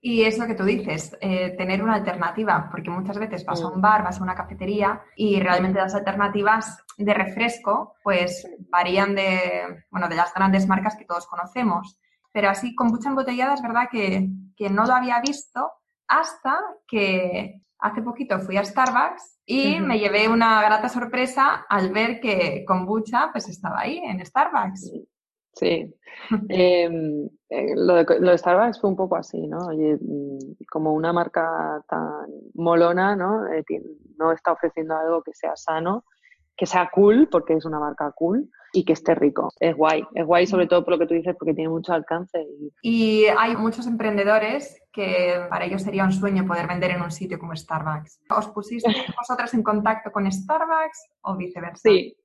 [0.00, 3.68] Y es lo que tú dices, eh, tener una alternativa, porque muchas veces vas a
[3.68, 9.84] un bar, vas a una cafetería y realmente las alternativas de refresco pues varían de,
[9.90, 11.98] bueno, de las grandes marcas que todos conocemos.
[12.30, 15.72] Pero así, con mucha embotellada es verdad que, que no lo había visto
[16.06, 22.20] hasta que hace poquito fui a Starbucks y me llevé una grata sorpresa al ver
[22.20, 24.92] que kombucha pues estaba ahí en Starbucks.
[25.58, 25.94] Sí.
[26.48, 29.58] Em, eh, lo, de, Starbucks fue un poco así, ¿no?
[29.68, 33.46] Oye, mm, como una marca tan molona, ¿no?
[33.46, 33.64] Eh,
[34.18, 36.04] no está ofreciendo algo que sea sano,
[36.56, 39.50] que sea cool, porque es una marca cool, y que esté rico.
[39.60, 40.04] Es guay.
[40.14, 42.46] Es guay sobre todo por lo que tú dices, porque tiene mucho alcance.
[42.82, 47.38] Y, hay muchos emprendedores que para ellos sería un sueño poder vender en un sitio
[47.38, 48.20] como Starbucks.
[48.36, 51.88] ¿Os pusiste vosotras en contacto con Starbucks o viceversa?
[51.88, 52.16] Sí,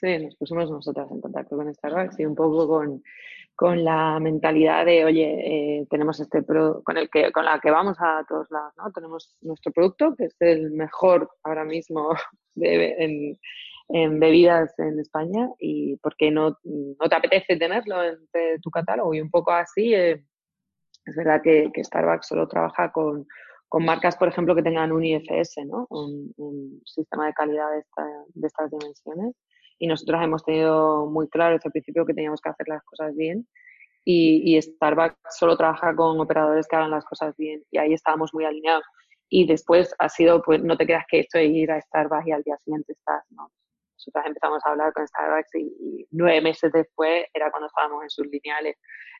[0.00, 3.02] Sí, nos pusimos nosotras en contacto con Starbucks y un poco con,
[3.54, 7.70] con la mentalidad de, oye, eh, tenemos este producto con el que con la que
[7.70, 8.90] vamos a todos lados, ¿no?
[8.92, 12.14] Tenemos nuestro producto que es el mejor ahora mismo
[12.56, 13.38] en,
[13.90, 18.16] en, bebidas en España y porque no, no te apetece tenerlo en
[18.62, 19.94] tu catálogo y un poco así.
[19.94, 20.24] Eh,
[21.04, 23.26] es verdad que, que, Starbucks solo trabaja con,
[23.68, 25.86] con, marcas, por ejemplo, que tengan un IFS, ¿no?
[25.90, 29.34] Un, un sistema de calidad de, esta, de estas dimensiones
[29.80, 33.16] y nosotros hemos tenido muy claro desde el principio que teníamos que hacer las cosas
[33.16, 33.48] bien
[34.04, 38.32] y, y, Starbucks solo trabaja con operadores que hagan las cosas bien y ahí estábamos
[38.32, 38.84] muy alineados.
[39.28, 42.32] Y después ha sido, pues no te creas que esto de ir a Starbucks y
[42.32, 43.50] al día siguiente estás, ¿no?
[44.24, 48.76] Empezamos a hablar con Starbucks y, nueve meses después era cuando estábamos en sus lineales.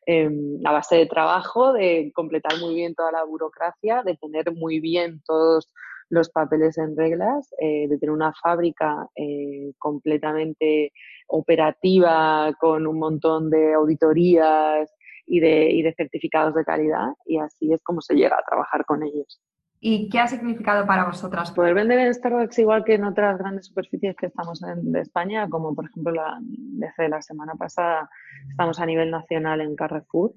[0.07, 0.31] Eh,
[0.65, 5.21] a base de trabajo, de completar muy bien toda la burocracia, de tener muy bien
[5.27, 5.71] todos
[6.11, 10.93] los papeles en reglas, eh, de tener una fábrica eh, completamente
[11.29, 14.93] operativa con un montón de auditorías
[15.27, 18.85] y de, y de certificados de calidad y así es como se llega a trabajar
[18.85, 19.41] con ellos.
[19.83, 21.53] ¿Y qué ha significado para vosotras?
[21.53, 25.49] Poder vender en Starbucks igual que en otras grandes superficies que estamos en de España,
[25.49, 28.11] como por ejemplo la, desde la semana pasada
[28.51, 30.33] estamos a nivel nacional en Carrefour.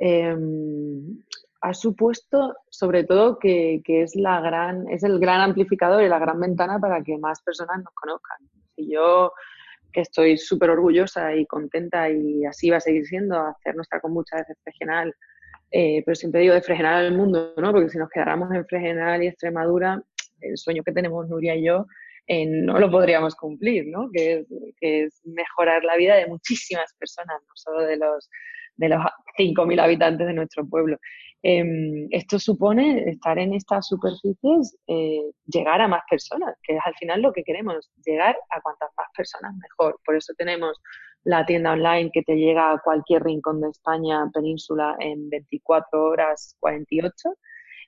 [0.00, 0.36] Eh,
[1.64, 6.38] ha supuesto sobre todo que, es la gran, es el gran amplificador y la gran
[6.38, 8.36] ventana para que más personas nos conozcan.
[8.76, 9.32] Y yo
[9.90, 14.36] que estoy súper orgullosa y contenta y así va a seguir siendo, hacer nuestra kombucha
[14.36, 15.14] de Fregenal,
[15.70, 17.72] eh, pero siempre digo de Fregenal al mundo, ¿no?
[17.72, 20.02] Porque si nos quedáramos en Fregenal y Extremadura,
[20.40, 21.86] el sueño que tenemos Nuria y yo
[22.26, 24.10] eh, no lo podríamos cumplir, ¿no?
[24.12, 24.46] Que es,
[24.78, 28.28] que es mejorar la vida de muchísimas personas, no solo de los
[28.76, 29.00] de los
[29.38, 30.98] 5.000 habitantes de nuestro pueblo.
[31.46, 36.94] Em, esto supone estar en estas superficies, eh, llegar a más personas, que es al
[36.94, 40.00] final lo que queremos, llegar a cuantas más personas mejor.
[40.06, 40.80] Por eso tenemos
[41.24, 46.56] la tienda online que te llega a cualquier rincón de España, península, en 24 horas
[46.60, 47.36] 48.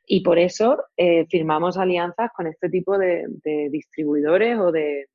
[0.05, 3.25] Y por eso eh, firmamos alianzas con este tipo de,
[3.71, 5.07] distribuidores o de,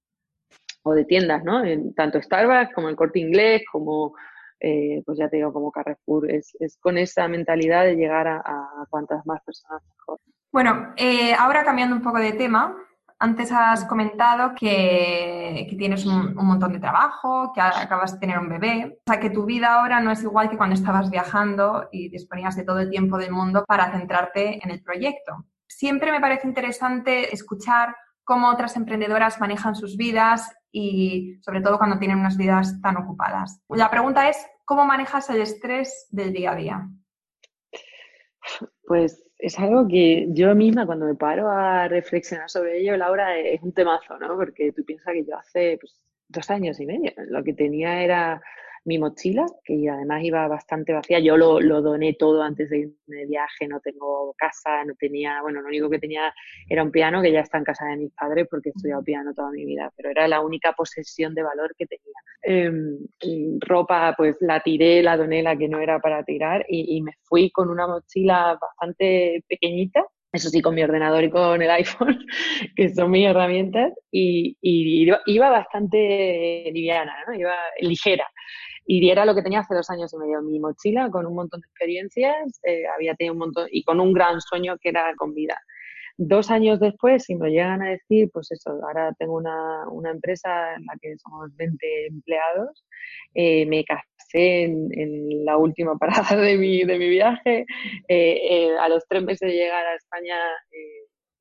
[0.82, 1.62] o de tiendas, ¿no?
[1.96, 4.16] tanto Starbucks como el Corte Inglés, como
[4.62, 9.26] eh, pues ya te digo, como Carrefour, es, con esa mentalidad de llegar a, cuantas
[9.26, 10.20] más personas mejor.
[10.52, 12.76] Bueno, eh, ahora cambiando un poco de tema,
[13.18, 18.98] antes has comentado que, tienes un, montón de trabajo, que acabas de tener un bebé,
[18.98, 22.56] o sea que tu vida ahora no es igual que cuando estabas viajando y disponías
[22.56, 25.46] de todo el tiempo del mundo para centrarte en el proyecto.
[25.68, 27.96] Siempre me parece interesante escuchar
[28.32, 33.62] cómo otras emprendedoras manejan sus vidas y sobre todo cuando tienen unas vidas tan ocupadas.
[33.68, 36.90] La pregunta es, ¿cómo manejas el estrés del día a día?
[38.88, 43.62] Pues es algo que yo misma cuando me paro a reflexionar sobre ello, Laura, es
[43.64, 44.38] un temazo, ¿no?
[44.38, 48.42] Porque tú piensas que yo hace pues, dos años y medio lo que tenía era
[48.86, 51.20] mi mochila, que además iba bastante vacía.
[51.20, 55.62] Yo lo, doné todo antes de irme de viaje, no tengo casa, no tenía, bueno,
[55.62, 56.34] lo único que tenía
[56.68, 59.34] era un piano que ya está en casa de mis padres porque he estudiado piano
[59.34, 62.16] toda mi vida, pero era la única posesión de valor que tenía.
[62.44, 62.98] Em,
[63.60, 67.14] ropa, pues la tiré, la doné, la que no era para tirar y, y me
[67.24, 72.26] fui con una mochila bastante pequeñita eso sí, con mi ordenador y con el iPhone,
[72.76, 77.34] que son mis herramientas, y, y iba, bastante liviana, ¿no?
[77.34, 78.26] iba ligera.
[78.94, 81.62] Y era lo que tenía hace dos años y medio, mi mochila con un montón
[81.62, 85.34] de experiencias, eh, había tenido un montón, y con un gran sueño que era con
[85.34, 85.58] vida.
[86.18, 90.76] dos años después, si me llegan a decir, pues eso, ahora tengo una, una empresa
[90.76, 92.86] en la que somos 20 empleados,
[93.34, 97.66] eh, me casé en, la última parada de mi, de mi viaje,
[98.10, 100.36] eh, eh, a los tres meses de llegar a España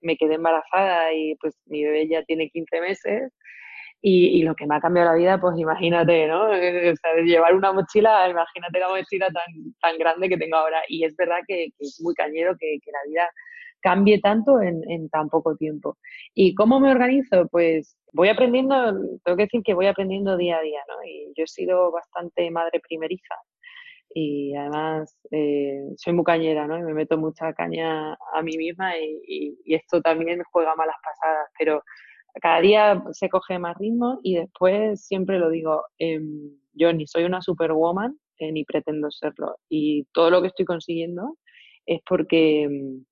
[0.02, 3.32] me quedé embarazada y pues mi bebé ya tiene 15 meses.
[4.02, 6.48] Y, lo que me ha cambiado la vida, pues imagínate, ¿no?
[6.50, 10.80] O sea, llevar una mochila, imagínate la mochila tan, tan grande que tengo ahora.
[10.88, 13.30] Y es verdad que, es muy cañero que, que, la vida
[13.82, 15.98] cambie tanto en, en, tan poco tiempo.
[16.34, 17.46] ¿Y cómo me organizo?
[17.50, 18.74] Pues voy aprendiendo,
[19.24, 20.94] tengo que decir que voy aprendiendo día a día, ¿no?
[21.04, 23.34] Y yo he sido bastante madre primeriza
[24.14, 26.78] y además eh, soy muy cañera, ¿no?
[26.78, 31.48] Y me meto mucha caña a mí misma y, y, esto también juega malas pasadas,
[31.58, 31.82] pero
[32.40, 37.24] cada día se coge más ritmo y después siempre lo digo, em, yo ni soy
[37.24, 41.36] una superwoman eh, ni pretendo serlo y todo lo que estoy consiguiendo
[41.86, 43.04] es porque em,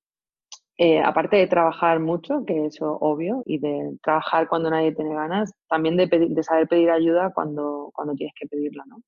[0.80, 5.52] eh, aparte de trabajar mucho, que eso obvio, y de trabajar cuando nadie tiene ganas,
[5.68, 9.02] también de, saber pedir ayuda cuando, cuando tienes que pedirla, ¿no?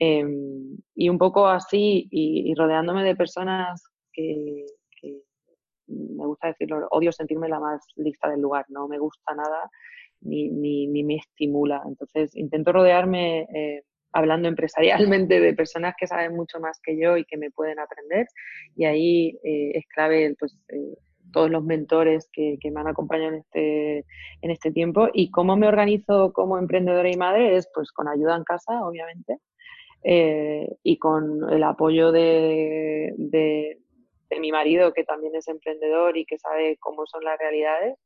[0.00, 4.66] Em, y un poco así, y, rodeándome de personas que,
[5.92, 9.70] me gusta decirlo, odio sentirme la más lista del lugar, no me gusta nada
[10.24, 11.82] ni, ni, ni me estimula.
[11.86, 17.24] Entonces intento rodearme, eh, hablando empresarialmente, de personas que saben mucho más que yo y
[17.24, 18.26] que me pueden aprender.
[18.76, 20.96] Y ahí eh, es clave pues, eh,
[21.32, 23.98] todos los mentores que, que, me han acompañado en este,
[24.42, 25.08] en este tiempo.
[25.12, 29.38] Y cómo me organizo como emprendedora y madre es pues con ayuda en casa, obviamente.
[30.82, 33.78] y con el apoyo de, de,
[34.32, 37.98] de mi marido, que también es emprendedor y que sabe cómo son las realidades,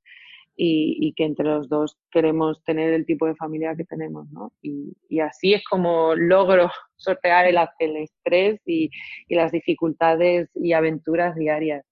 [0.58, 4.26] y, que entre los dos queremos tener el tipo de familia que tenemos.
[4.62, 8.90] Y, así es como logro sortear el, el estrés y,
[9.28, 11.84] las dificultades y aventuras diarias.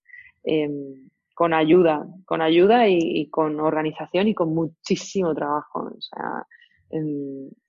[0.44, 5.90] Em, con ayuda, con ayuda y, con organización y con muchísimo trabajo.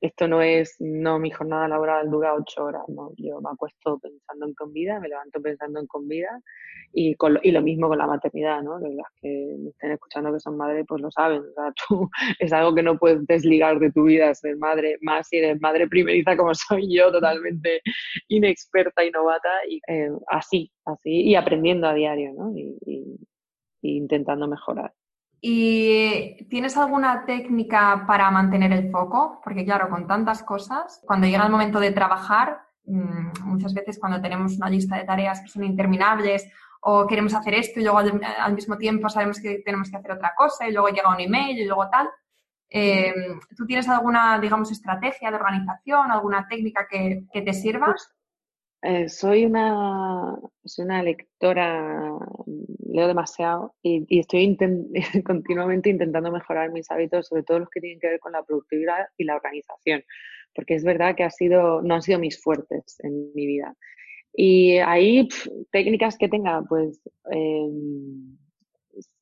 [0.02, 4.46] Esto no es, no, mi jornada laboral dura ocho horas, no, yo me acuesto pensando
[4.46, 6.30] en comida, me levanto pensando en comida
[6.94, 8.78] y, con, y lo mismo con la maternidad, ¿no?
[8.80, 12.54] Las que me estén escuchando que son madres, pues lo saben, o sea, tú es
[12.54, 16.38] algo que no puedes desligar de tu vida, ser madre, más si eres madre primeriza
[16.38, 17.82] como soy yo, totalmente
[18.28, 22.52] inexperta y novata, y eh, así, así, y aprendiendo a diario, ¿no?
[22.56, 22.78] y,
[23.82, 24.94] y intentando mejorar.
[25.48, 29.42] ¿Y tienes alguna técnica para mantener el foco?
[29.44, 34.20] Porque claro, con tantas cosas, cuando llega el momento de trabajar, mm, muchas veces cuando
[34.20, 36.50] tenemos una lista de tareas que son interminables
[36.82, 40.34] o queremos hacer esto y luego al, mismo tiempo sabemos que tenemos que hacer otra
[40.36, 42.10] cosa y luego llega un email y luego tal.
[42.68, 47.86] Em, ¿Tú tienes alguna, digamos, estrategia de organización, alguna técnica que, te sirva?
[47.86, 48.15] Pues,
[48.82, 52.18] eh, soy, una, soy una lectora,
[52.88, 54.58] leo demasiado y, estoy
[55.26, 59.08] continuamente intentando mejorar mis hábitos, sobre todo los que tienen que ver con la productividad
[59.18, 60.04] y la organización,
[60.54, 63.76] porque es verdad que ha sido, no han sido mis fuertes en mi vida.
[64.34, 65.30] Y ahí,
[65.72, 67.00] técnicas que tenga, pues
[67.32, 68.38] em,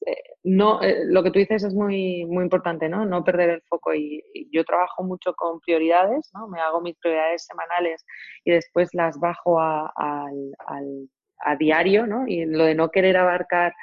[0.06, 3.06] eh, no, eh, lo que tú dices es muy, muy importante, ¿no?
[3.06, 3.94] No perder el foco.
[3.94, 6.48] Y, yo trabajo mucho con prioridades, ¿no?
[6.48, 8.06] Me hago mis prioridades semanales
[8.44, 12.26] y después las bajo a, a diario, ¿no?
[12.28, 13.74] Y lo de no querer abarcar,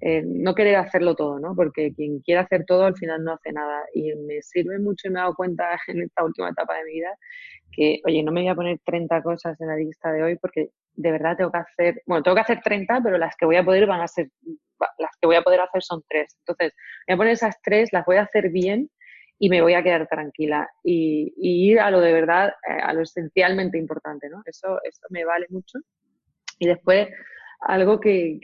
[0.00, 1.54] eh, no querer hacerlo todo, ¿no?
[1.54, 3.84] Porque quien quiere hacer todo al final no hace nada.
[3.94, 6.92] Y me sirve mucho y me he dado cuenta en esta última etapa de mi
[6.92, 7.10] vida
[7.72, 10.70] que, oye, no me voy a poner 30 cosas en la lista de hoy porque
[10.98, 13.64] de verdad tengo que hacer, bueno, tengo que hacer 30, pero las que voy a
[13.64, 14.30] poder van a ser,
[14.98, 16.36] las que voy a poder hacer son tres.
[16.40, 16.74] Entonces,
[17.06, 18.90] voy a poner esas tres, las voy a hacer bien
[19.38, 23.02] y me voy a quedar tranquila y, ir a lo de verdad, eh, a lo
[23.02, 24.42] esencialmente importante, ¿no?
[24.44, 25.78] Eso, eso me vale mucho.
[26.58, 27.08] Y después,
[27.60, 28.40] algo que,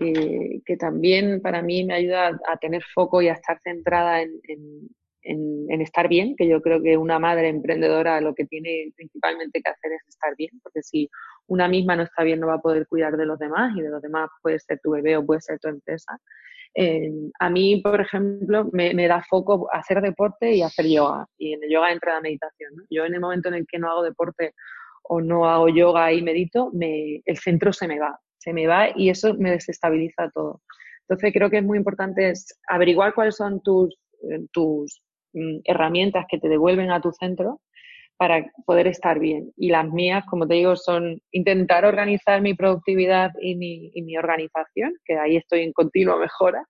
[0.64, 4.88] que, también para mí me ayuda a, tener foco y a estar centrada en, en,
[5.25, 9.93] estar bien, que yo creo que una madre emprendedora lo que tiene principalmente que hacer
[9.93, 11.09] es estar bien, porque si
[11.47, 13.91] una misma no está bien no va a poder cuidar de los demás y de
[13.91, 16.19] los demás puede ser tu bebé o puede ser tu empresa.
[16.77, 21.27] Eh, a mí, por ejemplo, me, da foco hacer deporte y hacer yoga.
[21.39, 22.73] Y en el yoga entra la meditación.
[22.91, 24.55] Yo en el momento en el que no hago deporte
[25.05, 28.19] o no hago yoga y medito, me, el centro se me va.
[28.39, 30.63] Se me va y eso me desestabiliza todo.
[31.09, 32.33] Entonces creo que es muy importante
[32.69, 35.04] averiguar cuáles son tus, eh, tus
[35.35, 37.61] Mm, herramientas que te devuelven a tu centro
[38.16, 39.53] para poder estar bien.
[39.56, 45.19] Y las mías, como te digo, son intentar organizar mi productividad y mi, organización, que
[45.19, 46.65] ahí estoy en continua mejora,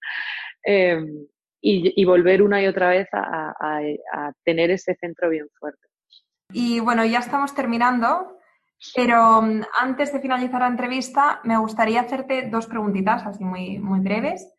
[0.62, 1.26] em,
[1.60, 5.86] y, volver una y otra vez a, tener ese centro bien fuerte.
[6.52, 8.38] Y bueno, ya estamos terminando,
[8.94, 14.00] pero mm, antes de finalizar la entrevista, me gustaría hacerte dos preguntitas así muy, muy
[14.00, 14.50] breves.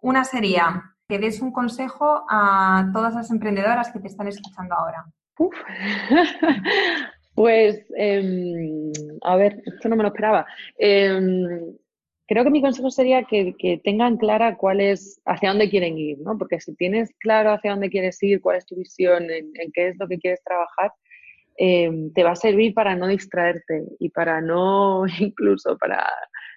[0.00, 5.04] Una sería que des un consejo a todas las emprendedoras que te están escuchando ahora.
[7.34, 8.90] pues, em,
[9.20, 10.46] a ver, esto no me lo esperaba.
[10.78, 11.76] Em,
[12.26, 13.54] creo que mi consejo sería que,
[13.84, 16.38] tengan clara cuál es, hacia dónde quieren ir, ¿no?
[16.38, 19.96] Porque si tienes claro hacia dónde quieres ir, cuál es tu visión, en, qué es
[19.98, 20.92] lo que quieres trabajar,
[21.58, 26.08] em, te va a servir para no distraerte y para no, incluso para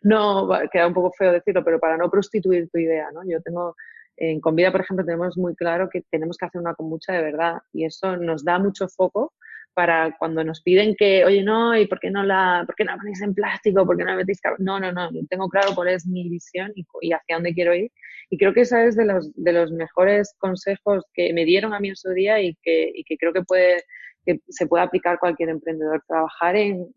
[0.02, 3.22] no, queda un poco feo decirlo, pero para no prostituir tu idea, ¿no?
[3.28, 3.76] Yo tengo,
[4.18, 7.58] en Convida, por ejemplo, tenemos muy claro que tenemos que hacer una kombucha de verdad
[7.74, 9.34] y eso nos da mucho foco
[9.74, 12.92] para cuando nos piden que, oye, no, ¿y por qué no la, por qué no
[12.92, 13.86] la ponéis en plástico?
[13.86, 14.40] ¿Por qué no la metéis?
[14.60, 17.92] No, no, no, tengo claro cuál es mi visión y, hacia dónde quiero ir.
[18.30, 21.80] Y creo que ese es de los, de los mejores consejos que me dieron a
[21.82, 23.84] mí en su día y que, y que creo que puede,
[24.26, 26.02] que se puede aplicar cualquier emprendedor.
[26.08, 26.88] Trabajar en,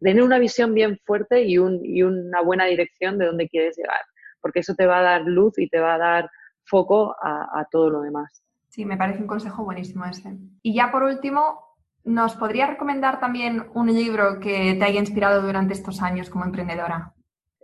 [0.00, 4.00] tener una visión bien fuerte y, un, y una buena dirección de dónde quieres llegar,
[4.42, 6.30] porque eso te va a dar luz y te va a dar
[6.66, 8.42] foco a, a todo lo demás.
[8.68, 10.36] Sí, me parece un consejo buenísimo ese.
[10.62, 11.66] Y ya por último,
[12.06, 17.12] ¿Nos podría recomendar también un libro que te haya inspirado durante estos años como emprendedora?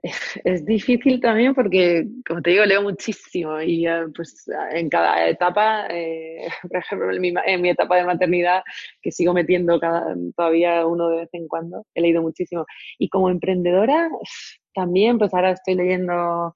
[0.45, 5.87] Es difícil también porque, como te digo, leo muchísimo y eh, pues en cada etapa,
[5.89, 8.65] eh, por ejemplo, en mi, etapa de maternidad,
[9.01, 12.67] que sigo metiendo cada, todavía uno de vez en cuando, he leído muchísimo.
[12.99, 14.09] Y como emprendedora,
[14.75, 16.53] también, pues ahora estoy leyendo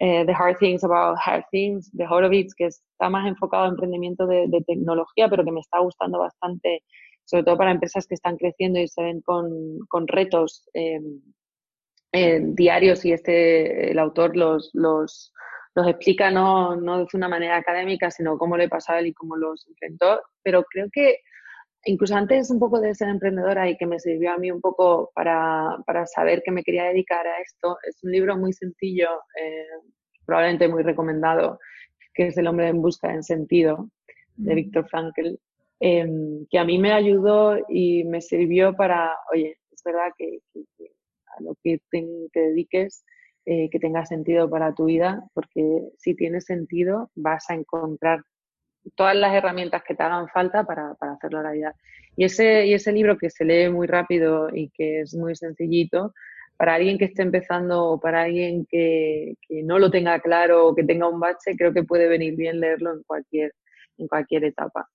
[0.00, 4.26] eh, The Hard Things About Hard Things de Horowitz, que está más enfocado en emprendimiento
[4.26, 6.82] de, de tecnología, pero que me está gustando bastante
[7.30, 11.20] sobre todo para empresas que están creciendo y se ven con, retos em,
[12.54, 15.32] diarios y este, el autor los, los,
[15.76, 19.36] los explica no, no de una manera académica, sino cómo le pasaba él y cómo
[19.36, 20.20] los enfrentó.
[20.42, 21.18] Pero creo que
[21.84, 25.10] incluso antes un poco de ser emprendedora y que me sirvió a mí un poco
[25.14, 29.08] para, para saber que me quería dedicar a esto, es un libro muy sencillo,
[29.40, 29.66] eh,
[30.26, 31.58] probablemente muy recomendado,
[32.14, 33.88] que es El hombre en busca de sentido,
[34.36, 35.36] de Víctor Frankl,
[35.82, 40.40] Em, que a mí me ayudó y me sirvió para, oye, es verdad que,
[41.38, 43.02] a lo que te, dediques,
[43.46, 48.22] eh, que tenga sentido para tu vida, porque si tiene sentido vas a encontrar
[48.94, 51.74] todas las herramientas que te hagan falta para, para hacerlo realidad.
[52.16, 56.12] Y ese, y ese libro que se lee muy rápido y que es muy sencillito,
[56.56, 60.74] para alguien que esté empezando o para alguien que, que, no lo tenga claro o
[60.74, 63.52] que tenga un bache, creo que puede venir bien leerlo en cualquier,
[63.96, 64.88] en cualquier etapa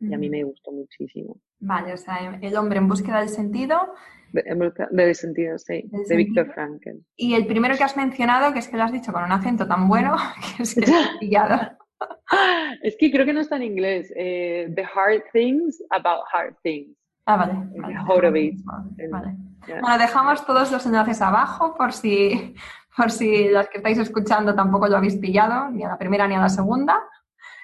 [0.00, 1.36] y a mí me gustó muchísimo.
[1.60, 3.94] Vale, o sea, El hombre en búsqueda del sentido.
[4.32, 4.42] De,
[4.90, 7.04] del sentido, sí, de, Víctor Frankel.
[7.16, 9.66] Y el primero que has mencionado, que es que lo has dicho con un acento
[9.66, 10.16] tan bueno,
[10.56, 10.82] que es que
[11.20, 11.77] pillado.
[12.82, 14.12] es que creo que no está en inglés.
[14.16, 16.96] Eh, the Hard Things About Hard Things.
[17.26, 17.52] Ah, vale.
[17.76, 19.08] vale.
[19.10, 19.36] vale.
[19.66, 22.54] Bueno, dejamos todos los enlaces abajo por si,
[22.96, 26.34] por si las que estáis escuchando tampoco lo habéis pillado, ni a la primera ni
[26.34, 27.02] a la segunda.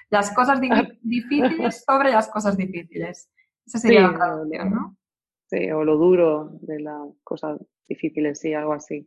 [0.09, 0.59] Las cosas
[1.01, 3.31] difíciles sobre las cosas difíciles.
[3.65, 4.97] Esa sería la traducción, ¿no?
[5.47, 9.05] Sí, o lo duro de las cosas difíciles, sí, algo así.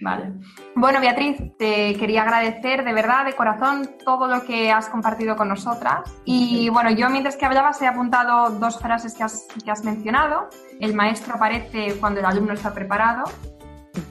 [0.00, 0.32] Vale.
[0.74, 5.48] Bueno, Beatriz, te quería agradecer de verdad, de corazón, todo lo que has compartido con
[5.48, 6.02] nosotras.
[6.24, 10.48] Y bueno, yo mientras que hablabas he apuntado dos frases que has, que has mencionado.
[10.80, 13.24] El maestro aparece cuando el alumno está preparado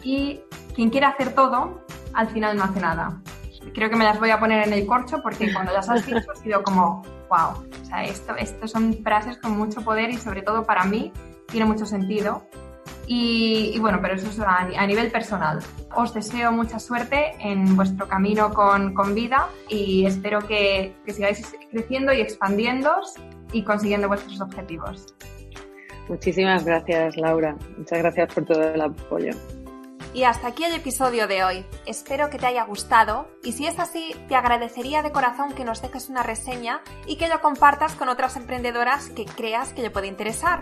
[0.04, 0.40] y
[0.76, 3.22] quien quiere hacer todo, al final no hace nada
[3.74, 6.32] creo que me las voy a poner en el corcho porque cuando las has dicho
[6.32, 10.42] ha sido como, wow, o sea, esto, esto son frases con mucho poder y sobre
[10.42, 11.12] todo para mí
[11.48, 12.48] tiene mucho sentido.
[13.14, 15.60] Y, bueno, pero eso es a, nivel personal.
[15.94, 21.54] Os deseo mucha suerte en vuestro camino con, con vida y espero que, que sigáis
[21.72, 23.16] creciendo y expandiéndoos
[23.52, 25.14] y consiguiendo vuestros objetivos.
[26.08, 27.58] Muchísimas gracias, Laura.
[27.78, 29.32] Muchas gracias por todo el apoyo.
[30.14, 31.66] Y hasta aquí el episodio de hoy.
[31.86, 35.82] Espero que te haya gustado y si es así, te agradecería de corazón que nos
[35.82, 40.08] dejes una reseña y que lo compartas con otras emprendedoras que creas que le puede
[40.08, 40.62] interesar.